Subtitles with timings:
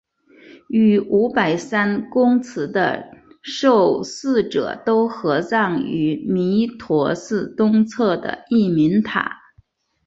[0.67, 3.11] 与五百三公祠的
[3.43, 9.37] 受祀者都合葬于弥陀寺东侧的义民塔。